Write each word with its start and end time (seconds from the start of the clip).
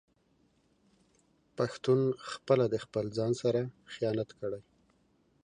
پښتون 1.57 1.99
خپله 2.31 2.65
د 2.73 2.75
خپل 2.83 3.05
ځان 3.17 3.31
سره 3.41 3.61
خيانت 3.93 4.29
کړي 4.39 4.61